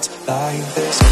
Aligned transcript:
nights 0.00 0.26
like 0.26 0.74
this. 0.74 1.09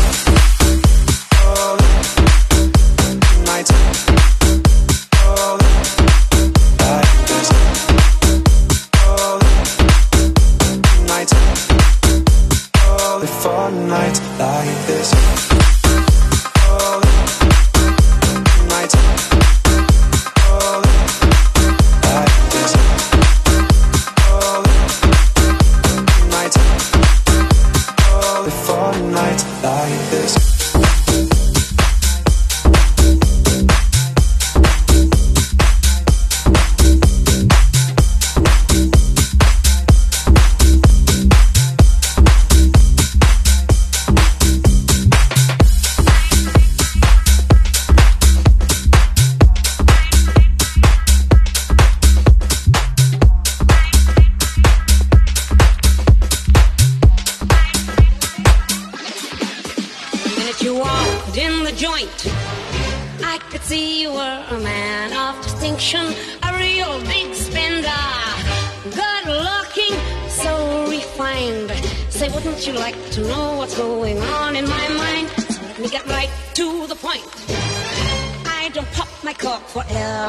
Bye. 79.87 80.29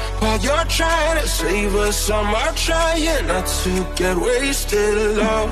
While 0.21 0.39
you're 0.39 0.65
trying 0.65 1.19
to 1.19 1.27
save 1.27 1.75
us, 1.75 2.09
I'm 2.11 2.55
trying 2.55 3.25
not 3.25 3.47
to 3.63 3.87
get 3.95 4.15
wasted. 4.15 5.17
Love, 5.17 5.49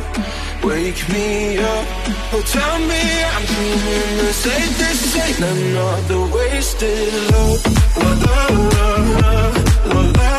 wake 0.64 1.10
me 1.10 1.58
up. 1.58 1.86
Oh, 2.32 2.44
tell 2.46 2.78
me 2.78 3.02
I'm 3.34 3.46
dreaming 3.52 4.18
the 4.22 4.32
same. 4.32 4.72
This 4.78 5.16
ain't 5.18 5.40
another 5.40 6.22
wasted 6.36 7.14
love. 7.32 7.66
Love, 7.98 8.22
love, 8.26 8.74
love, 8.74 9.16
love, 9.88 10.16
love, 10.18 10.39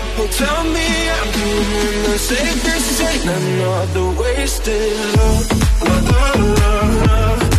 Oh, 0.17 0.27
tell 0.27 0.63
me 0.65 1.09
I'm 1.09 1.31
doing 1.31 2.03
the 2.11 2.17
same. 2.19 2.57
This 2.65 3.01
ain't 3.01 3.25
another 3.25 4.19
wasted 4.19 5.15
love. 5.15 5.51
love, 5.81 6.09
love, 6.11 6.39
love, 6.39 7.07
love, 7.07 7.41
love, 7.41 7.50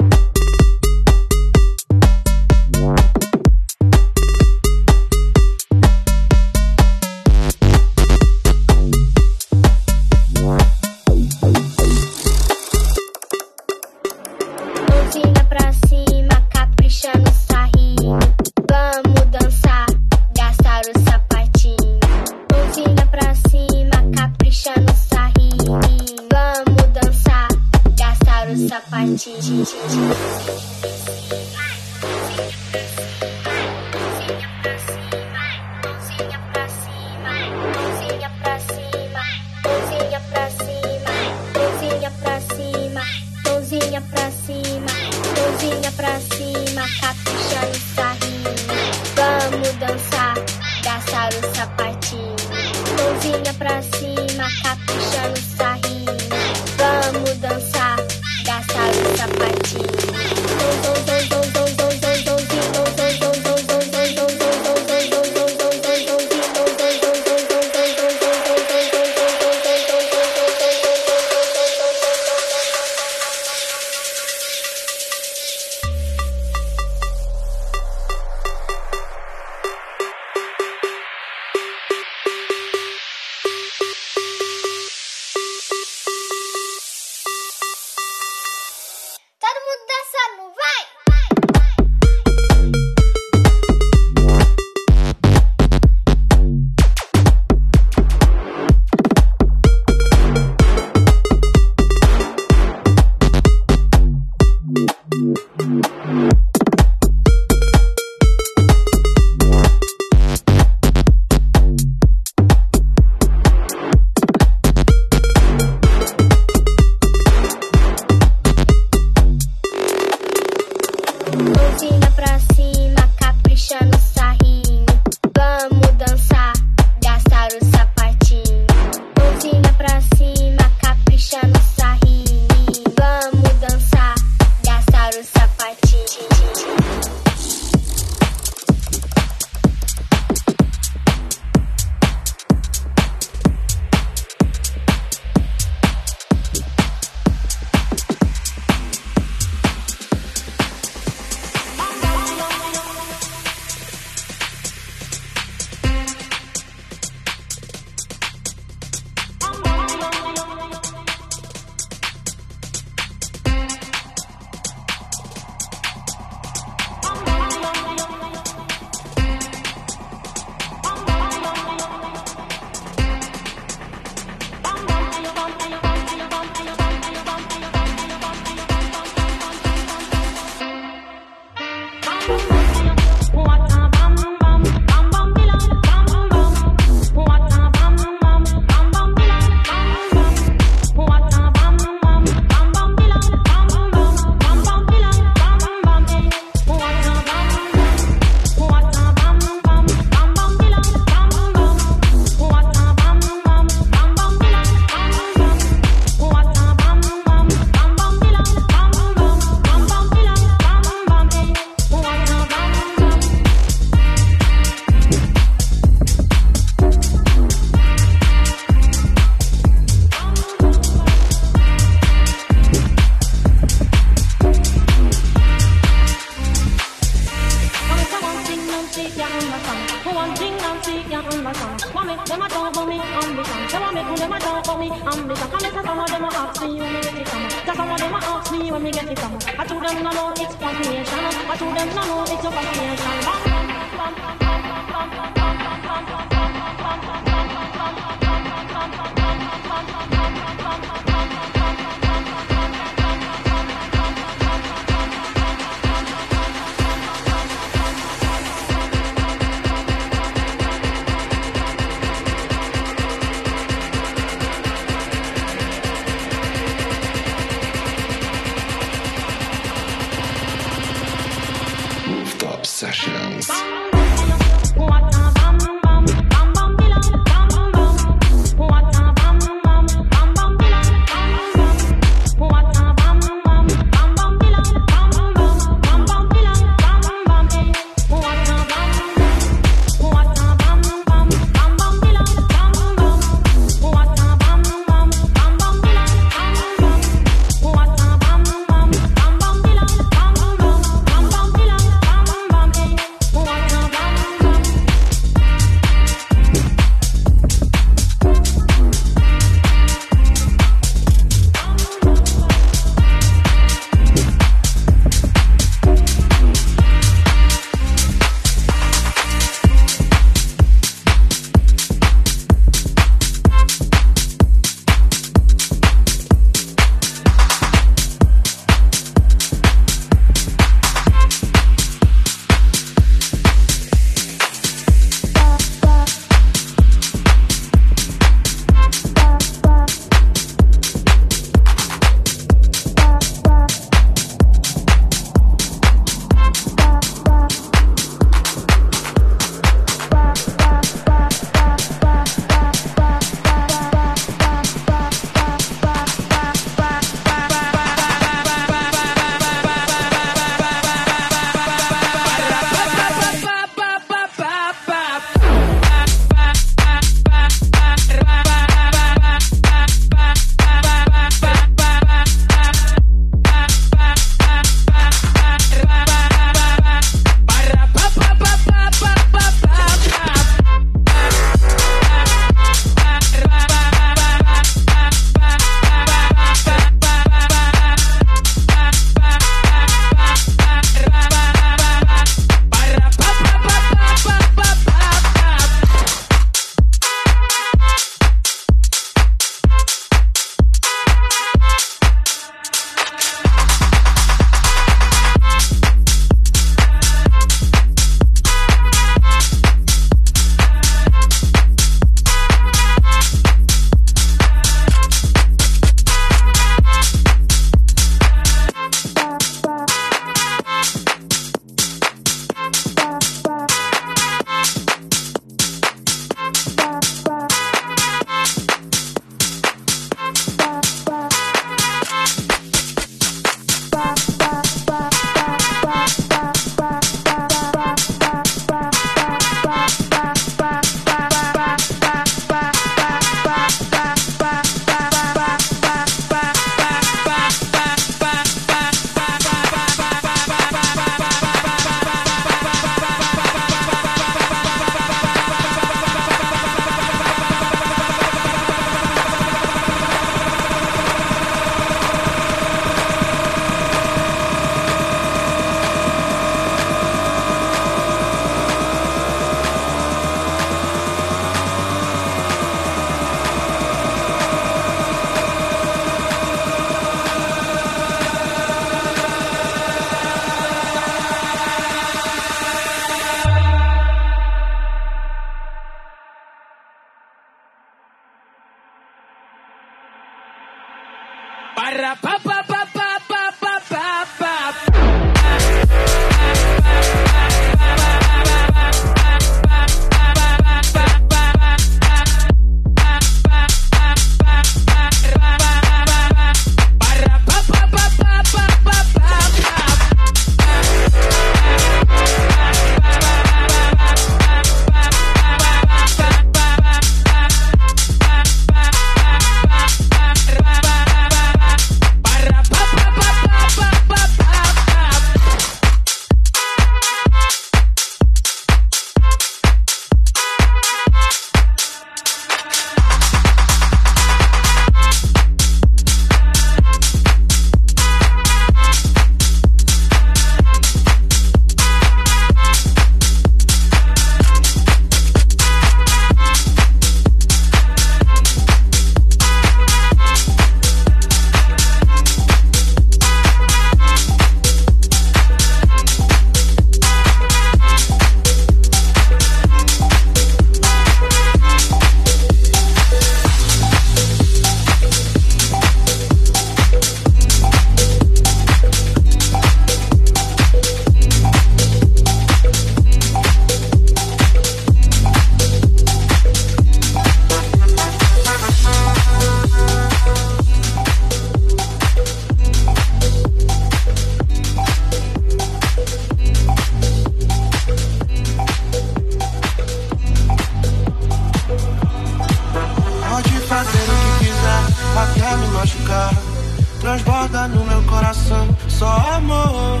só 598.98 599.14
amor. 599.36 600.00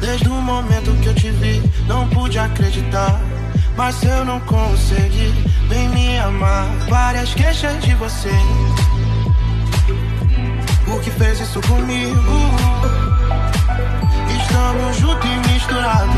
Desde 0.00 0.28
o 0.28 0.32
momento 0.32 0.90
que 1.00 1.06
eu 1.06 1.14
te 1.14 1.30
vi, 1.30 1.62
não 1.86 2.08
pude 2.08 2.38
acreditar. 2.38 3.20
Mas 3.76 4.02
eu 4.02 4.24
não 4.24 4.40
consegui 4.40 5.32
nem 5.68 5.88
me 5.90 6.18
amar. 6.18 6.66
Várias 6.88 7.32
queixas 7.34 7.80
de 7.82 7.94
você. 7.94 8.30
O 10.88 10.98
que 11.00 11.10
fez 11.10 11.40
isso 11.40 11.60
comigo? 11.62 12.50
Estamos 14.40 14.96
juntos 14.96 15.30
e 15.30 15.52
misturados. 15.52 16.14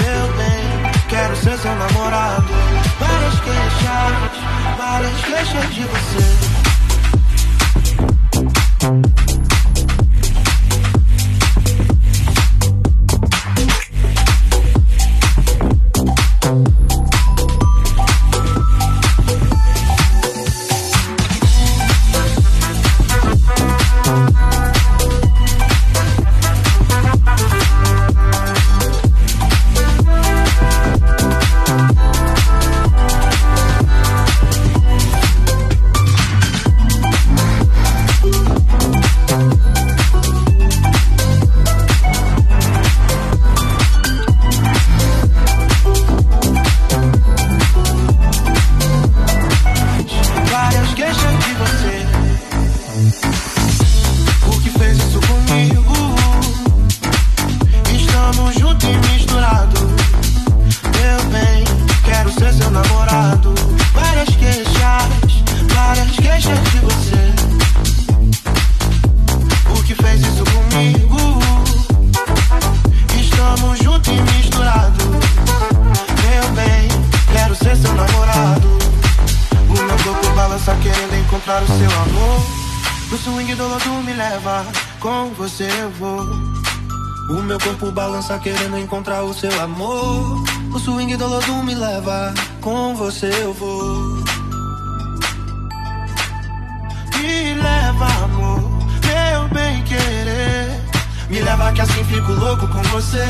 Meu 0.00 0.36
bem, 0.36 0.92
quero 1.08 1.36
ser 1.36 1.56
seu 1.58 1.74
namorado. 1.76 2.48
Várias 2.98 3.40
queixas, 3.40 4.76
várias 4.76 5.20
queixas 5.24 5.74
de 5.74 5.84
você. 5.84 6.63
Querendo 88.44 88.78
encontrar 88.78 89.22
o 89.22 89.32
seu 89.32 89.50
amor. 89.60 90.44
O 90.74 90.78
swing 90.78 91.16
do 91.16 91.26
lodo 91.26 91.62
me 91.62 91.74
leva, 91.74 92.34
com 92.60 92.94
você 92.94 93.30
eu 93.42 93.54
vou. 93.54 94.22
Me 97.16 97.54
leva, 97.54 98.06
amor, 98.24 98.60
meu 98.60 99.48
bem 99.48 99.82
querer. 99.84 100.80
Me 101.30 101.40
leva 101.40 101.72
que 101.72 101.80
assim 101.80 102.04
fico 102.04 102.32
louco 102.32 102.68
com 102.68 102.82
você. 102.82 103.26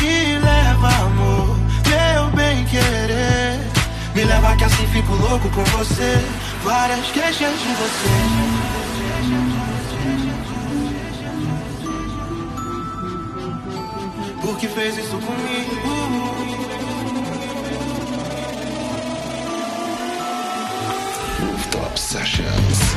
Me 0.00 0.38
leva, 0.38 0.88
amor, 1.06 1.56
meu 1.88 2.30
bem 2.36 2.64
querer. 2.66 3.60
Me 4.14 4.24
leva 4.24 4.56
que 4.56 4.64
assim 4.64 4.86
fico 4.88 5.14
louco 5.14 5.48
com 5.50 5.64
você. 5.64 6.22
Várias 6.62 7.06
queixas 7.12 7.58
de 7.60 7.68
você. 7.68 8.63
Por 14.44 14.58
que 14.58 14.68
fez 14.68 14.98
isso 14.98 15.18
comigo? 15.18 15.74
Rooftop 21.40 21.98
Sessions. 21.98 22.93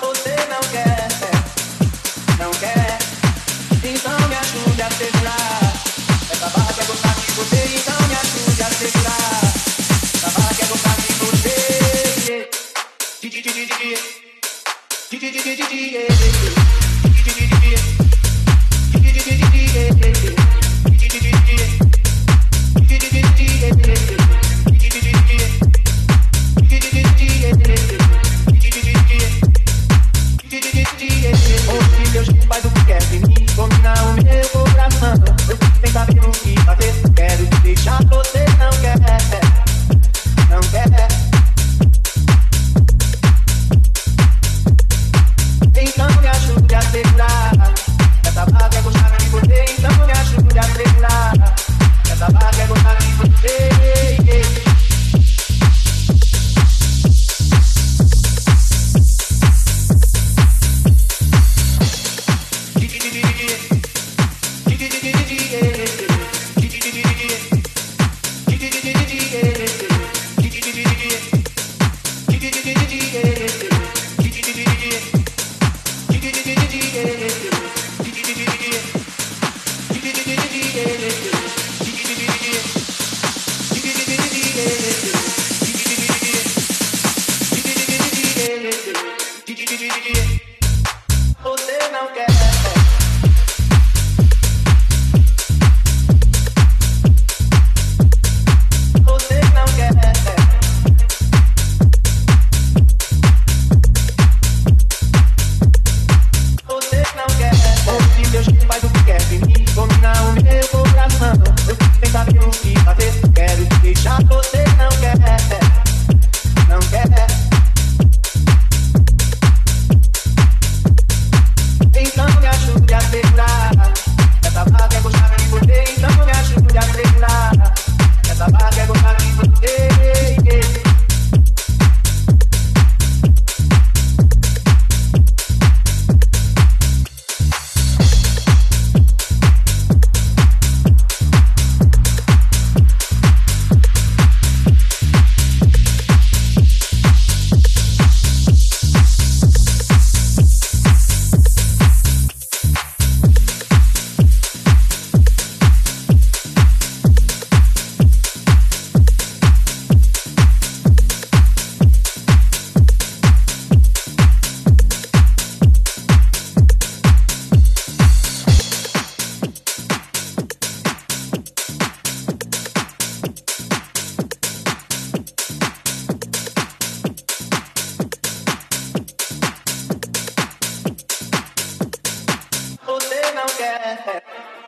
Você 0.00 0.34
não 0.48 0.60
quer 0.70 0.99